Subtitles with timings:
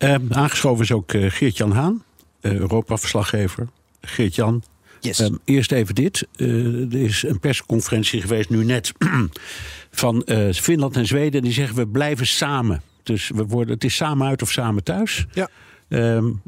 [0.00, 2.02] Ehm, aangeschoven is ook uh, Geert-Jan Haan,
[2.40, 3.68] uh, Europa-verslaggever.
[4.00, 4.62] Geert-Jan,
[5.00, 5.18] Yes.
[5.18, 6.26] Ehm, eerst even dit.
[6.36, 8.92] Er is een persconferentie geweest nu net
[9.90, 11.42] van Finland en Zweden.
[11.42, 12.82] Die zeggen we blijven samen.
[13.02, 15.26] Dus we worden, het is samen uit of samen thuis.
[15.32, 15.48] Ja.
[15.88, 16.42] Um,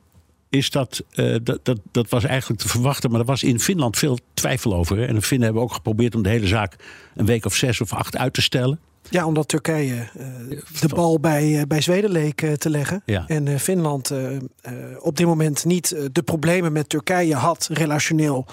[0.53, 3.99] is dat, uh, dat, dat, dat was eigenlijk te verwachten, maar er was in Finland
[3.99, 4.97] veel twijfel over.
[4.97, 5.05] Hè?
[5.05, 6.77] En de Finnen hebben ook geprobeerd om de hele zaak
[7.15, 8.81] een week of zes of acht uit te stellen.
[9.11, 13.03] Ja, omdat Turkije uh, de bal bij, uh, bij Zweden leek uh, te leggen.
[13.05, 13.25] Ja.
[13.27, 14.13] En Finland
[14.99, 18.47] op dit moment niet de problemen met Turkije had, relationeel.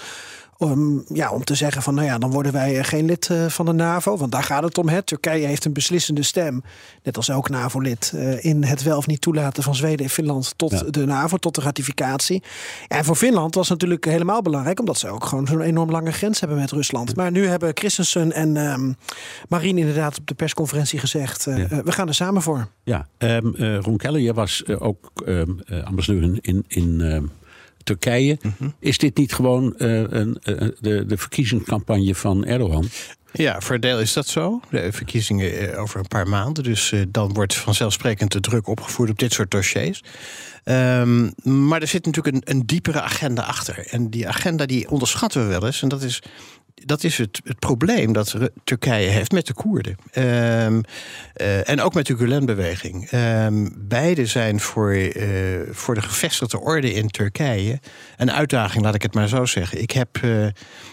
[0.61, 3.65] Om, ja, om te zeggen van, nou ja, dan worden wij geen lid uh, van
[3.65, 4.17] de NAVO.
[4.17, 4.89] Want daar gaat het om.
[4.89, 5.01] Hè.
[5.01, 6.63] Turkije heeft een beslissende stem,
[7.03, 8.11] net als ook NAVO-lid...
[8.15, 10.83] Uh, in het wel of niet toelaten van Zweden en Finland tot ja.
[10.83, 12.43] de NAVO, tot de ratificatie.
[12.87, 14.79] En voor Finland was het natuurlijk helemaal belangrijk...
[14.79, 17.15] omdat ze ook gewoon zo'n enorm lange grens hebben met Rusland.
[17.15, 18.95] Maar nu hebben Christensen en um,
[19.49, 21.47] Marien inderdaad op de persconferentie gezegd...
[21.47, 21.83] Uh, ja.
[21.83, 22.67] we gaan er samen voor.
[22.83, 26.37] Ja, um, Ron Keller, jij was ook um, ambassadeur in...
[26.41, 27.29] in, in
[27.83, 28.37] Turkije.
[28.41, 28.73] Mm -hmm.
[28.79, 32.85] Is dit niet gewoon een, uh, de, de verkiezingscampagne van Erdogan?
[33.31, 34.61] Ja, voor een deel is dat zo.
[34.69, 36.63] De verkiezingen over een paar maanden.
[36.63, 40.03] Dus dan wordt vanzelfsprekend de druk opgevoerd op dit soort dossiers.
[40.63, 43.87] Um, maar er zit natuurlijk een, een, diepere agenda achter.
[43.87, 45.81] En die agenda die onderschatten we wel eens.
[45.81, 46.21] En dat is
[46.85, 49.97] dat is het, het probleem dat Turkije heeft met de Koerden.
[50.13, 50.83] Um,
[51.41, 53.11] uh, en ook met de Gulen-beweging.
[53.11, 55.13] Um, beide zijn voor, uh,
[55.71, 57.79] voor de gevestigde orde in Turkije
[58.17, 59.81] een uitdaging, laat ik het maar zo zeggen.
[59.81, 60.45] Ik heb, uh,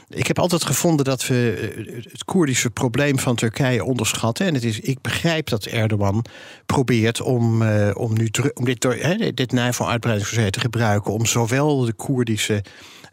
[0.09, 4.47] ik heb altijd gevonden dat we het Koerdische probleem van Turkije onderschatten.
[4.47, 6.25] En het is, ik begrijp dat Erdogan
[6.67, 8.89] probeert om, om, nu, om dit,
[9.35, 11.13] dit NAVO-uitbreidingsverzet te gebruiken...
[11.13, 12.63] om zowel de Koerdische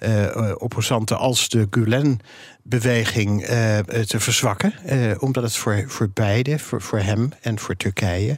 [0.05, 4.73] uh, opposanten als de Gulen-beweging uh, te verzwakken.
[5.19, 8.37] Omdat het voor, voor beide, voor, voor hem en voor Turkije,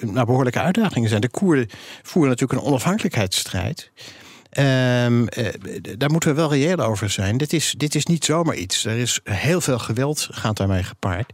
[0.00, 1.20] nou, behoorlijke uitdagingen zijn.
[1.20, 1.68] De Koerden
[2.02, 3.90] voeren natuurlijk een onafhankelijkheidsstrijd.
[4.58, 5.26] Um,
[5.98, 7.36] daar moeten we wel reëel over zijn.
[7.36, 8.84] Dit is, dit is niet zomaar iets.
[8.84, 11.32] Er is heel veel geweld gaat daarmee gepaard.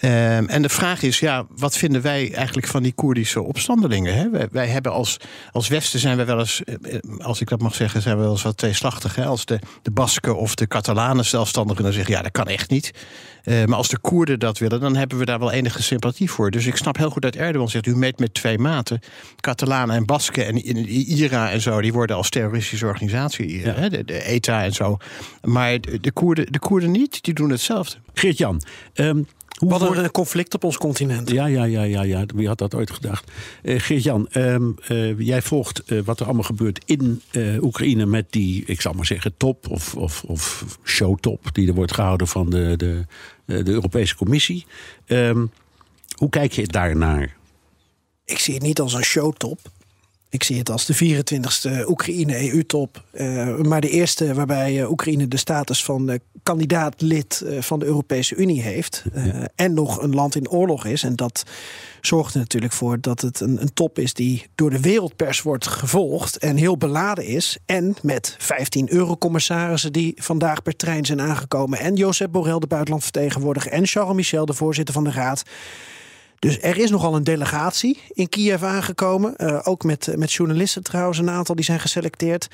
[0.00, 4.14] Um, en de vraag is, ja, wat vinden wij eigenlijk van die Koerdische opstandelingen?
[4.14, 4.30] Hè?
[4.30, 5.16] Wij, wij, hebben als,
[5.52, 6.62] als Westen zijn we wel eens,
[7.18, 9.14] als ik dat mag zeggen, zijn we wel eens wat tweeslachtig.
[9.14, 9.24] Hè?
[9.24, 12.92] Als de, de Basken of de Catalanen zelfstandigen dan zeggen, ja, dat kan echt niet.
[13.44, 16.50] Uh, maar als de Koerden dat willen, dan hebben we daar wel enige sympathie voor.
[16.50, 19.00] Dus ik snap heel goed dat Erdogan zegt, u meet met twee maten.
[19.40, 20.56] Catalanen en Basken en
[20.88, 23.72] IRA en zo, die worden als terroristische organisatie, ja.
[23.72, 23.88] hè?
[23.88, 24.96] De, de, ETA en zo.
[25.42, 27.96] Maar de, de, Koerden, de Koerden niet, die doen hetzelfde.
[28.14, 28.62] Geert-Jan,
[28.94, 29.96] um, hoe Wat voor...
[29.96, 31.30] een conflict op ons continent.
[31.30, 32.24] Ja, ja, ja, ja, ja.
[32.34, 33.30] wie had dat ooit gedacht?
[33.62, 34.56] Uh, Geert-Jan, uh,
[34.88, 37.22] uh, jij volgt wat er allemaal gebeurt in
[37.60, 41.94] Oekraïne met die, ik zal maar zeggen, top of, of, of showtop die er wordt
[41.94, 43.04] gehouden van de, de,
[43.44, 44.66] de Europese Commissie.
[45.06, 45.50] Um,
[46.16, 47.36] hoe kijk je daarnaar?
[48.24, 49.58] Ik zie het niet als een showtop.
[50.28, 53.04] Ik zie het als de 24e Oekraïne-EU-top.
[53.12, 58.34] Uh, maar de eerste waarbij uh, Oekraïne de status van uh, kandidaat-lid van de Europese
[58.34, 59.04] Unie heeft.
[59.14, 59.48] Ja.
[59.54, 61.02] En nog een land in oorlog is.
[61.02, 61.44] En dat
[62.00, 65.66] zorgt er natuurlijk voor dat het een, een, top is die door de wereldpers wordt
[65.66, 66.36] gevolgd.
[66.36, 67.58] En heel beladen is.
[67.66, 71.78] En met 15 eurocommissarissen die vandaag per trein zijn aangekomen.
[71.78, 73.72] En Josep Borrell, de buitenlandvertegenwoordiger.
[73.72, 75.42] En Charles Michel, de voorzitter van de Raad.
[76.38, 79.34] Dus er is nogal een delegatie in Kiev aangekomen.
[79.36, 82.48] Uh, ook met, met journalisten trouwens, een aantal die zijn geselecteerd.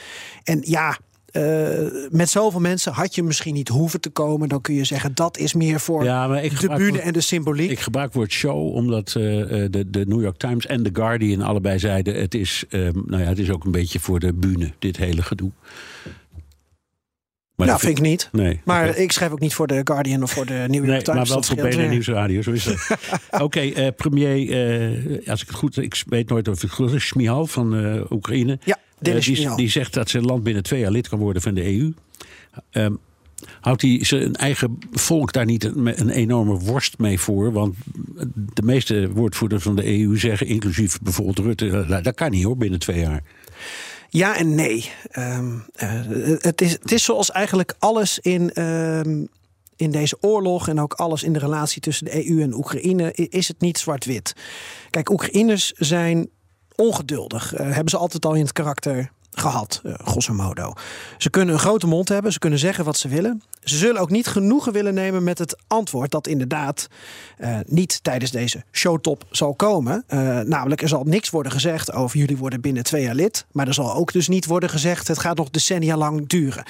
[0.45, 0.99] En ja,
[1.33, 4.49] uh, met zoveel mensen had je misschien niet hoeven te komen.
[4.49, 7.21] Dan kun je zeggen dat is meer voor ja, maar ik de bühne en de
[7.21, 7.71] symboliek.
[7.71, 9.23] Ik gebruik het woord show omdat uh,
[9.71, 12.21] de, de New York Times en The Guardian allebei zeiden...
[12.21, 15.23] het is, um, nou ja, het is ook een beetje voor de bühne, dit hele
[15.23, 15.51] gedoe.
[17.67, 18.29] Maar nou, vind ik niet.
[18.33, 19.03] Nee, maar okay.
[19.03, 21.29] ik schrijf ook niet voor de Guardian of voor de New York nee, Times.
[21.29, 22.67] Maar wel voor BNN Nieuwsradio, zo is.
[23.31, 26.93] Oké, okay, uh, premier, uh, als ik het goed, ik weet nooit of het goed
[26.93, 28.59] is, Smihal van uh, Oekraïne.
[28.65, 31.65] Ja, die, die zegt dat zijn land binnen twee jaar lid kan worden van de
[31.65, 31.93] EU.
[32.73, 32.99] Um,
[33.61, 37.53] houdt hij zijn eigen volk daar niet een, een, enorme worst mee voor?
[37.53, 37.75] Want
[38.35, 42.79] de meeste woordvoerders van de EU zeggen, inclusief bijvoorbeeld Rutte, dat kan niet hoor, binnen
[42.79, 43.23] twee jaar.
[44.15, 44.91] Ja en nee.
[45.19, 45.91] Um, uh,
[46.41, 49.29] het, is, het is zoals eigenlijk alles in, um,
[49.77, 53.49] in deze oorlog en ook alles in de relatie tussen de EU en Oekraïne, is
[53.49, 54.33] het niet zwart-wit.
[54.91, 56.29] Kijk, Oekraïners zijn
[56.77, 57.53] ongeduldig.
[57.53, 60.73] Uh, hebben ze altijd al in het karakter gehad, uh, grosso modo.
[61.19, 63.43] Ze kunnen een grote mond hebben, ze kunnen zeggen wat ze willen.
[63.63, 66.89] Ze zullen ook niet genoegen willen nemen met het antwoord dat inderdaad
[67.39, 70.05] uh, niet tijdens deze showtop zal komen.
[70.09, 73.47] Uh, namelijk, er zal niks worden gezegd over jullie worden binnen twee jaar lid.
[73.53, 76.65] Maar er zal ook dus niet worden gezegd, het gaat nog decennia lang duren.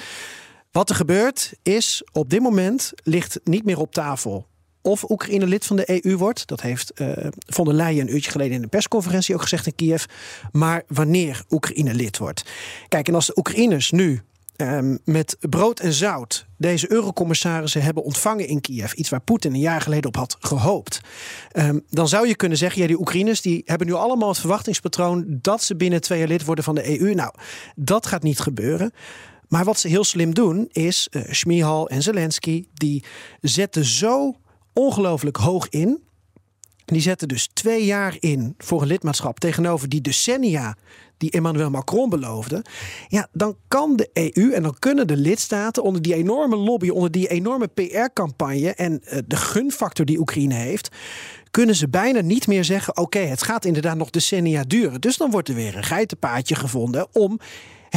[0.71, 4.47] Wat er gebeurt is, op dit moment ligt niet meer op tafel
[4.83, 6.47] of Oekraïne lid van de EU wordt.
[6.47, 7.09] Dat heeft uh,
[7.47, 10.03] von der Leyen een uurtje geleden in de persconferentie ook gezegd in Kiev.
[10.51, 12.45] Maar wanneer Oekraïne lid wordt.
[12.87, 14.21] Kijk, en als de Oekraïners nu
[14.57, 19.59] um, met brood en zout deze eurocommissarissen hebben ontvangen in Kiev, iets waar Poetin een
[19.59, 21.01] jaar geleden op had gehoopt,
[21.53, 25.25] um, dan zou je kunnen zeggen: ja, die Oekraïners die hebben nu allemaal het verwachtingspatroon
[25.27, 27.13] dat ze binnen twee jaar lid worden van de EU.
[27.13, 27.33] Nou,
[27.75, 28.91] dat gaat niet gebeuren.
[29.47, 33.03] Maar wat ze heel slim doen is, uh, Schmihal en Zelensky, die
[33.41, 34.35] zetten zo
[34.73, 36.03] ongelooflijk hoog in.
[36.85, 40.75] Die zetten dus twee jaar in voor een lidmaatschap tegenover die decennia
[41.17, 42.65] die Emmanuel Macron beloofde.
[43.07, 47.11] Ja, dan kan de EU en dan kunnen de lidstaten onder die enorme lobby, onder
[47.11, 50.89] die enorme PR-campagne en uh, de gunfactor die Oekraïne heeft,
[51.51, 55.01] kunnen ze bijna niet meer zeggen: oké, het gaat inderdaad nog decennia duren.
[55.01, 57.39] Dus dan wordt er weer een geitenpaadje gevonden om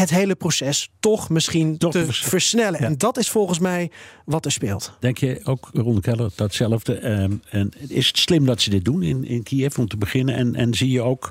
[0.01, 2.81] het hele proces toch misschien toch te versnellen.
[2.81, 3.91] En dat is volgens mij
[4.25, 4.97] wat er speelt.
[5.01, 7.11] Denk je ook, Ron Keller, datzelfde?
[7.11, 10.35] Um, en is het slim dat ze dit doen in, in Kiev om te beginnen?
[10.35, 11.31] En, en zie je ook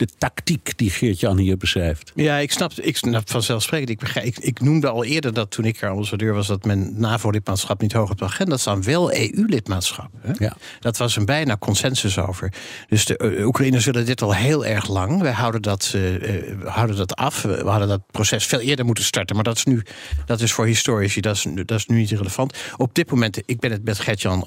[0.00, 2.12] de tactiek die Geert-Jan hier beschrijft.
[2.14, 3.90] Ja, ik snap, ik snap vanzelfsprekend.
[3.90, 6.46] Ik, begrijp, ik, ik noemde al eerder dat toen ik er ambassadeur was...
[6.46, 8.82] dat men NAVO-lidmaatschap niet hoog op de agenda staan.
[8.82, 10.10] Wel EU-lidmaatschap.
[10.38, 10.56] Ja.
[10.80, 12.52] Dat was een bijna consensus over.
[12.88, 15.20] Dus de uh, Oekraïners zullen dit al heel erg lang.
[15.20, 17.42] Wij houden dat, uh, uh, houden dat af.
[17.42, 19.34] We hadden dat proces veel eerder moeten starten.
[19.34, 19.82] Maar dat is nu,
[20.26, 22.56] dat is voor historici, dat is, dat is nu niet relevant.
[22.76, 24.44] Op dit moment, ik ben het met Gert-Jan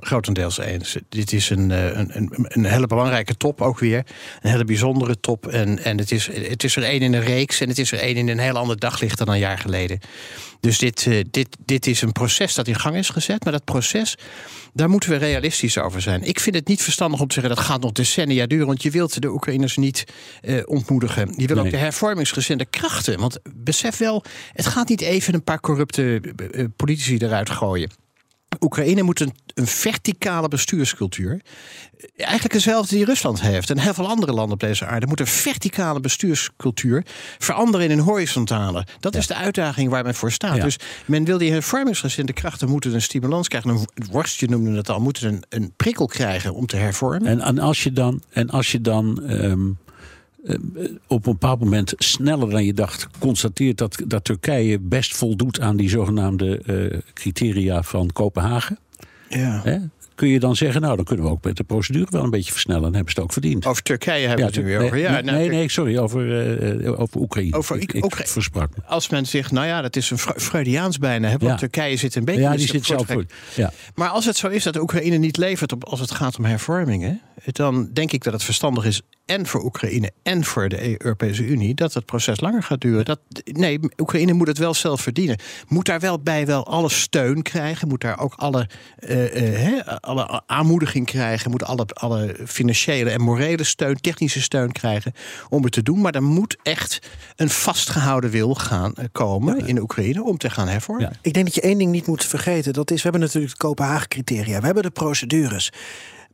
[0.00, 0.96] grotendeels eens.
[1.08, 4.06] Dit is een, een, een, een hele belangrijke top ook weer.
[4.40, 5.46] Een hele bijzondere bijzondere top.
[5.46, 7.98] En, en het, is, het is er één in een reeks en het is er
[7.98, 9.98] één in een heel ander daglicht dan een jaar geleden.
[10.60, 13.44] Dus dit, uh, dit, dit is een proces dat in gang is gezet.
[13.44, 14.14] Maar dat proces,
[14.72, 16.22] daar moeten we realistisch over zijn.
[16.22, 18.66] Ik vind het niet verstandig om te zeggen dat gaat nog decennia duren.
[18.66, 20.04] Want je wilt de Oekraïners niet
[20.42, 21.34] uh, ontmoedigen.
[21.36, 21.64] Je wil nee.
[21.64, 23.18] ook de hervormingsgezinde krachten.
[23.18, 26.20] Want besef wel, het gaat niet even een paar corrupte
[26.52, 27.99] uh, politici eruit gooien.
[28.60, 31.40] Oekraïne moet een, een, verticale bestuurscultuur.
[32.16, 33.70] Eigenlijk dezelfde die Rusland heeft.
[33.70, 37.04] En heel veel andere landen op deze aarde moeten een verticale bestuurscultuur
[37.38, 38.86] veranderen in een horizontale.
[39.00, 39.18] Dat ja.
[39.18, 40.56] is de uitdaging waar men voor staat.
[40.56, 40.62] Ja.
[40.62, 43.70] Dus men wil die hervormingsgezinde krachten moeten een stimulans krijgen.
[43.70, 47.26] Een worstje noemde het al, moeten een, een prikkel krijgen om te hervormen.
[47.26, 49.78] En, en als je dan, en als je dan um
[51.06, 55.76] op een bepaald moment sneller dan je dacht constateert dat, dat Turkije best voldoet aan
[55.76, 58.78] die zogenaamde uh, criteria van Kopenhagen.
[59.28, 59.60] Ja.
[59.64, 59.78] Hè?
[60.14, 62.52] Kun je dan zeggen, nou dan kunnen we ook met de procedure wel een beetje
[62.52, 62.82] versnellen.
[62.82, 63.66] Dan hebben ze het ook verdiend.
[63.66, 64.98] Over Turkije hebben we het weer over.
[64.98, 67.56] Ja, nee, nee, nee, sorry, over, uh, over Oekraïne.
[67.56, 68.72] Over ik, ik versprak.
[68.86, 71.28] Als men zegt, nou ja, dat is een Freudiaans bijna.
[71.28, 71.56] Hè, want Ja.
[71.56, 72.40] Turkije zit een beetje...
[72.40, 73.24] Ja, in die zit zelf voor.
[73.54, 73.72] Ja.
[73.94, 77.20] Maar als het zo is dat Oekraïne niet levert op, als het gaat om hervormingen,
[77.44, 81.74] dan denk ik dat het verstandig is en voor Oekraïne en voor de Europese Unie
[81.74, 83.04] dat het proces langer gaat duren.
[83.04, 85.38] Dat, nee, Oekraïne moet het wel zelf verdienen.
[85.68, 87.88] Moet daar wel bij wel alle steun krijgen.
[87.88, 88.68] Moet daar ook alle,
[89.00, 91.50] uh, uh, alle aanmoediging krijgen.
[91.50, 95.12] Moet alle, alle financiële en morele steun, technische steun krijgen
[95.48, 96.00] om het te doen.
[96.00, 96.98] Maar er moet echt
[97.36, 99.66] een vastgehouden wil gaan uh, komen ja.
[99.66, 101.04] in Oekraïne om te gaan hervormen.
[101.04, 101.18] Ja.
[101.22, 102.72] Ik denk dat je één ding niet moet vergeten.
[102.72, 104.58] Dat is, we hebben natuurlijk de Kopenhagen-criteria.
[104.58, 105.70] We hebben de procedures.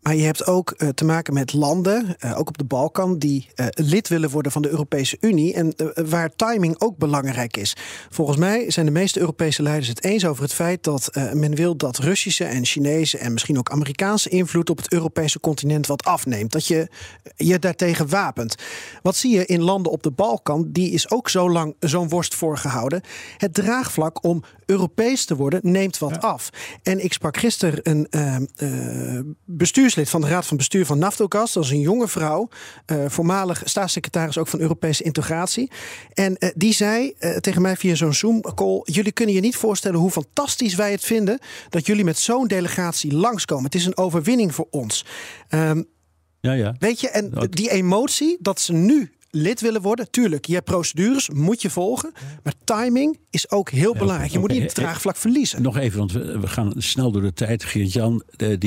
[0.07, 3.49] Maar je hebt ook uh, te maken met landen, uh, ook op de Balkan, die
[3.55, 5.55] uh, lid willen worden van de Europese Unie.
[5.55, 5.75] En
[6.09, 7.77] waar timing ook belangrijk is.
[8.11, 11.77] Volgens mij zijn de meeste Europese leiders het eens over het feit dat men wil
[11.77, 16.53] dat Russische en Chinese en misschien ook Amerikaanse invloed op het Europese continent wat afneemt.
[16.53, 16.89] Dat je
[17.37, 18.55] je daartegen wapent.
[19.03, 20.67] Wat zie je in landen op de Balkan?
[20.73, 23.01] Die is ook zo lang zo'n worst voorgehouden.
[23.37, 26.29] Het draagvlak om Europees te worden neemt wat ja.
[26.29, 26.51] af.
[26.83, 28.09] En ik sprak gisteren een
[29.45, 31.53] bestuurs bestuurslid van de Raad van Bestuur van Naftogaz.
[31.53, 32.49] Dat is een jonge vrouw,
[32.87, 35.71] uh, voormalig staatssecretaris ook van Europese integratie.
[36.15, 38.81] En uh, die zei uh, tegen mij via zo'n Zoom-call...
[38.85, 41.39] jullie kunnen je niet voorstellen hoe fantastisch wij het vinden...
[41.69, 43.65] dat jullie met zo'n delegatie langskomen.
[43.65, 45.05] Het is een overwinning voor ons.
[45.51, 45.87] Um,
[46.41, 46.75] ja, ja.
[46.79, 50.11] Weet je, en die emotie dat ze nu lid willen worden.
[50.11, 52.13] Tuurlijk, je hebt procedures, moet je volgen.
[52.43, 54.33] Maar timing is ook heel belangrijk.
[54.33, 55.63] Je moet niet het draagvlak verliezen.
[55.63, 57.65] Nog even, want we, we gaan snel door de tijd.
[57.65, 58.59] Geert-Jan, die,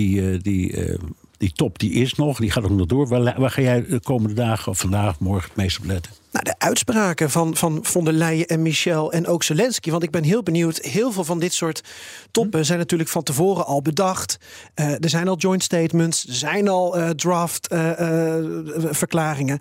[0.42, 0.98] die,
[1.38, 3.08] die top die is nog, die gaat ook nog door.
[3.08, 6.12] Waar, waar ga jij de komende dagen of vandaag, morgen het meest op letten?
[6.32, 9.92] Nou, de uitspraken van, van von der Leyen en Michel en ook Zelensky.
[9.92, 10.78] Want ik ben heel benieuwd.
[10.78, 11.84] Heel veel van dit soort
[12.32, 14.38] toppen zijn natuurlijk van tevoren al bedacht.
[14.76, 18.36] Uh, er zijn al joint statements, er zijn al uh, draft uh,
[18.90, 19.60] verklaringen.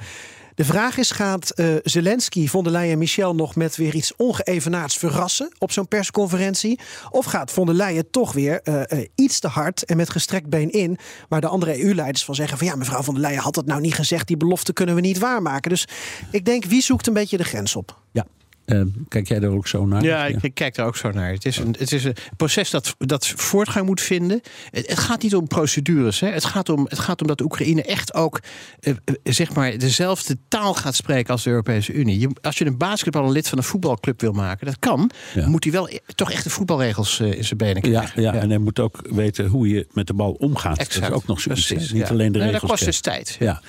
[0.58, 4.12] De vraag is, gaat uh, Zelensky, von der Leyen en Michel nog met weer iets
[4.16, 6.80] ongeëvenaards verrassen op zo'n persconferentie?
[7.10, 10.48] Of gaat von der Leyen toch weer uh, uh, iets te hard en met gestrekt
[10.48, 10.98] been in,
[11.28, 13.80] waar de andere EU-leiders van zeggen van ja, mevrouw von der Leyen had dat nou
[13.80, 15.70] niet gezegd, die belofte kunnen we niet waarmaken.
[15.70, 15.86] Dus
[16.30, 17.98] ik denk, wie zoekt een beetje de grens op?
[18.12, 18.26] Ja.
[18.68, 20.02] Uh, kijk jij daar ook zo naar?
[20.02, 21.32] Ja, ik, kijk daar ook zo naar.
[21.32, 24.40] Het is een, het is een proces dat, dat voortgang moet vinden.
[24.70, 26.20] Het, het gaat niet om procedures.
[26.20, 26.28] Hè.
[26.28, 28.40] Het, gaat om, het gaat om dat Oekraïne echt ook
[28.80, 32.20] uh, zeg maar dezelfde taal gaat spreken als de Europese Unie.
[32.20, 35.10] Je, als je een basketballer lid van een voetbalclub wil maken, dat kan.
[35.34, 35.48] Ja.
[35.48, 38.22] Moet hij wel e-, toch echt de voetbalregels uh, in zijn benen krijgen.
[38.22, 40.78] Ja, ja, en hij moet ook weten hoe je met de bal omgaat.
[40.78, 41.00] Exact.
[41.00, 41.92] Dat is ook nog zoiets.
[41.92, 42.60] Niet alleen de nee, regels.
[42.60, 43.36] dat kost dus tijd.
[43.38, 43.62] Ja.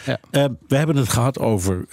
[0.67, 1.85] we hebben het gehad over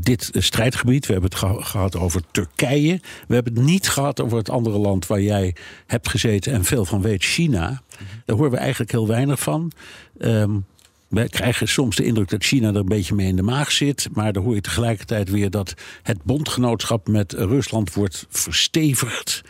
[0.00, 1.06] dit strijdgebied.
[1.06, 3.00] We hebben gehad over Turkije.
[3.28, 5.54] We hebben het niet gehad over het andere land waar jij
[5.86, 7.82] hebt gezeten en veel van weet, China.
[8.24, 9.72] Daar horen we eigenlijk heel weinig van.
[10.18, 10.64] Um,
[11.10, 14.08] we krijgen soms de indruk dat China er een beetje mee in de maag zit.
[14.12, 19.42] Maar dan hoor je tegelijkertijd weer dat het bondgenootschap met Rusland wordt verstevigd.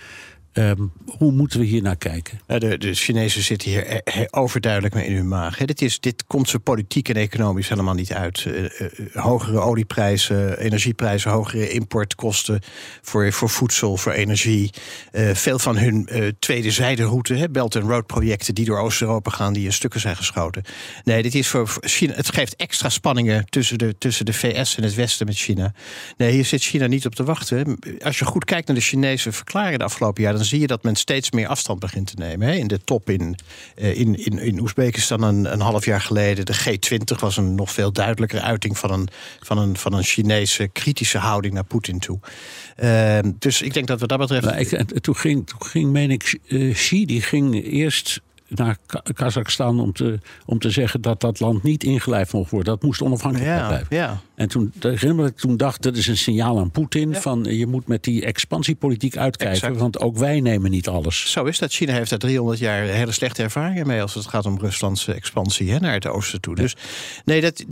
[0.61, 2.41] Um, hoe moeten we hier naar kijken?
[2.47, 5.57] De, de Chinezen zitten hier overduidelijk mee in hun maag.
[5.57, 8.45] Dit, is, dit komt ze politiek en economisch helemaal niet uit.
[8.45, 8.69] Uh, uh,
[9.13, 12.61] hogere olieprijzen, energieprijzen, hogere importkosten
[13.03, 14.71] voor, voor voedsel, voor energie.
[15.33, 19.73] Veel van hun tweede zijderoute, Belt and Road projecten die door Oost-Europa gaan, die in
[19.73, 20.63] stukken zijn geschoten.
[21.05, 22.15] Nee, dit is voor China.
[22.15, 25.73] Het geeft extra spanningen tussen de, tussen de VS en het Westen met China.
[26.17, 27.79] Nee, hier zit China niet op te wachten.
[28.03, 30.83] Als je goed kijkt naar de Chinese verklaringen de afgelopen jaar, dan zie je dat
[30.83, 32.59] men steeds meer afstand begint te nemen.
[32.59, 33.37] In de top in,
[33.75, 37.93] in, in, in Oezbekistan een, een half jaar geleden, de G20 was een nog veel
[37.93, 39.09] duidelijkere uiting van een,
[39.41, 42.19] van een, van een Chinese kritische houding naar Poetin toe.
[42.83, 44.45] Uh, dus ik denk dat wat dat betreft.
[44.45, 48.77] Nou, ik, toen, ging, toen ging, meen ik, uh, Xi, die ging eerst naar
[49.15, 52.73] Kazachstan om te, om te zeggen dat dat land niet ingelijfd mocht worden.
[52.73, 53.97] Dat moest onafhankelijk ja, blijven.
[53.97, 54.21] Ja.
[54.41, 54.73] En toen,
[55.27, 57.21] ik toen dacht, dat is een signaal aan Poetin ja.
[57.21, 59.81] van je moet met die expansiepolitiek uitkijken, Exact.
[59.81, 61.31] want ook wij nemen niet alles.
[61.31, 61.73] Zo is dat.
[61.73, 65.71] China heeft daar 300 jaar hele slechte ervaringen mee als het gaat om Ruslandse expansie
[65.73, 66.57] hè, naar het oosten toe.
[66.57, 66.63] Ja.
[66.63, 66.77] Dus
[67.25, 67.65] nee, dat,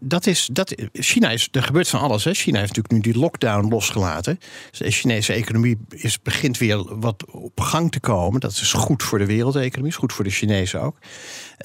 [0.00, 2.24] dat is, dat, China is, er gebeurt van alles.
[2.24, 2.34] Hè.
[2.34, 4.38] China heeft natuurlijk nu die lockdown losgelaten.
[4.70, 8.40] Dus de Chinese economie is, begint weer wat op gang te komen.
[8.40, 10.96] Dat is goed voor de wereldeconomie, is goed voor de Chinezen ook.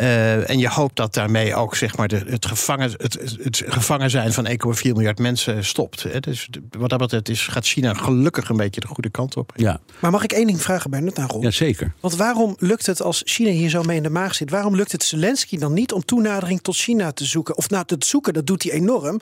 [0.01, 4.09] Uh, en je hoopt dat daarmee ook zeg maar, de, het, gevangen, het, het gevangen
[4.09, 6.04] zijn van 1,4 miljard mensen stopt.
[6.04, 6.20] Hè.
[6.20, 9.52] Dus wat dat betreft is, gaat China gelukkig een beetje de goede kant op.
[9.56, 9.80] Ja.
[10.00, 11.42] Maar mag ik één ding vragen, Bernard, naar Ron?
[11.42, 11.94] Ja, zeker.
[12.00, 14.50] Want waarom lukt het als China hier zo mee in de maag zit...
[14.50, 17.58] waarom lukt het Zelensky dan niet om toenadering tot China te zoeken?
[17.58, 19.20] Of nou, te zoeken, dat doet hij enorm...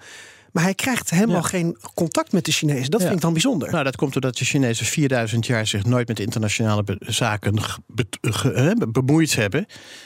[0.54, 1.48] Maar hij krijgt helemaal ja.
[1.48, 2.92] geen contact met de Chinezen.
[2.92, 3.06] Dat ja.
[3.06, 3.72] vind ik dan bijzonder.
[3.72, 8.06] Nou, dat komt doordat de Chinezen 4000 jaar zich nooit met internationale be zaken be
[8.78, 9.66] be bemoeid hebben.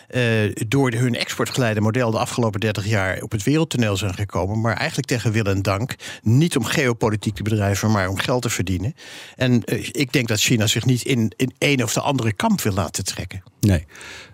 [0.09, 4.61] Uh, door hun exportgeleide model de afgelopen 30 jaar op het wereldtoneel zijn gekomen.
[4.61, 5.95] Maar eigenlijk tegen wil en dank.
[6.21, 8.93] Niet om geopolitiek te bedrijven, maar om geld te verdienen.
[9.35, 12.61] En uh, ik denk dat China zich niet in, in een of de andere kamp
[12.61, 13.43] wil laten trekken.
[13.67, 13.85] Nee.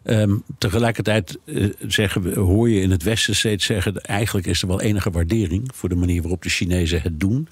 [0.03, 4.01] Um, tegelijkertijd uh, zeggen we, hoor je in het Westen steeds zeggen...
[4.01, 7.47] eigenlijk is er wel enige waardering voor de manier waarop de Chinezen het doen.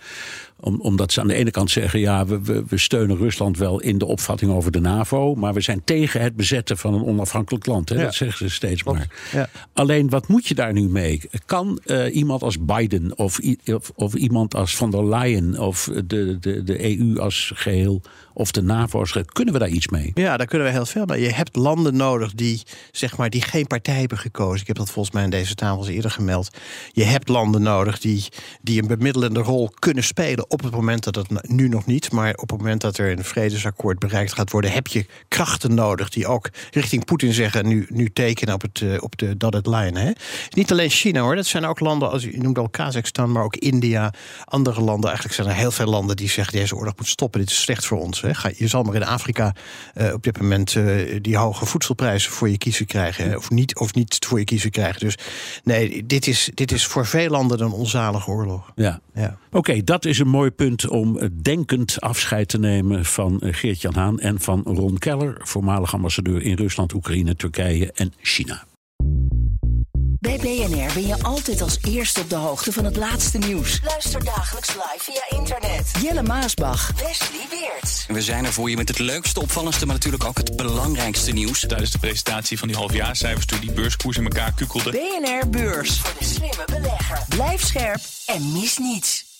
[0.62, 2.00] Om, omdat ze aan de ene kant zeggen...
[2.00, 5.36] ja, we, we, we, steunen Rusland wel in de opvatting over de NAVO...
[5.36, 7.90] maar we zijn tegen het bezetten van een onafhankelijk land.
[7.90, 7.96] Hè?
[7.96, 8.02] Ja.
[8.02, 9.08] Dat zeggen ze steeds maar.
[9.32, 9.50] Ja.
[9.74, 11.22] Alleen, wat moet je daar nu mee?
[11.46, 15.60] Kan uh, iemand als Biden of, of, of, iemand als van der Leyen...
[15.60, 18.02] of de, de, de EU als geheel
[18.34, 19.28] of de NAVO als geheel...
[19.34, 20.12] kunnen we daar iets mee?
[20.14, 21.22] Ja, daar kunnen we heel veel mee.
[21.22, 24.62] Je hebt landen nodig die, zeg maar, die geen partij hebben gekozen.
[24.62, 26.50] Ik heb dat volgens mij in deze tafels eerder gemeld.
[26.92, 28.26] Je hebt landen nodig die,
[28.62, 32.34] die een bemiddelende rol kunnen spelen op het moment dat het nu nog niet, maar
[32.34, 36.28] op het moment dat er een vredesakkoord bereikt gaat worden, heb je krachten nodig die
[36.28, 40.00] ook richting Poetin zeggen: nu, nu tekenen op, het, op de dotted line.
[40.00, 40.12] Hè?
[40.50, 43.56] Niet alleen China hoor, dat zijn ook landen, als u noemt al Kazachstan, maar ook
[43.56, 44.14] India,
[44.46, 45.10] andere landen.
[45.10, 47.86] Eigenlijk zijn er heel veel landen die zeggen: deze oorlog moet stoppen, dit is slecht
[47.86, 48.22] voor ons.
[48.22, 48.50] Hè?
[48.56, 49.56] Je zal maar in Afrika
[49.96, 53.36] uh, op dit moment uh, die hoge voedselprijzen voor je kiezen krijgen, hè?
[53.36, 55.00] Of, niet, of niet voor je kiezen krijgen.
[55.00, 55.16] Dus
[55.64, 58.72] nee, dit is, dit is voor veel landen een onzalige oorlog.
[58.76, 59.00] Ja.
[59.14, 59.38] ja.
[59.48, 64.20] Oké, okay, dat is een mooi punt om denkend afscheid te nemen van Geert-Jan Haan
[64.20, 68.64] en van Ron Keller, voormalig ambassadeur in Rusland, Oekraïne, Turkije en China.
[70.20, 73.82] Bij BNR ben je altijd als eerste op de hoogte van het laatste nieuws.
[73.84, 75.92] Luister dagelijks live via internet.
[76.02, 76.92] Jelle Maasbach.
[76.92, 78.06] Wesley Weert.
[78.08, 81.60] We zijn er voor je met het leukste, opvallendste, maar natuurlijk ook het belangrijkste nieuws.
[81.60, 84.92] Tijdens de presentatie van die halfjaarcijfers toen die beurskoers in elkaar kukkelde.
[84.92, 86.00] BNR Beurs.
[86.00, 87.26] Voor de slimme belegger.
[87.30, 89.31] Blijf scherp en mis niets.